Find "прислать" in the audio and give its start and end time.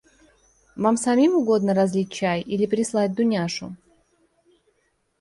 2.65-3.13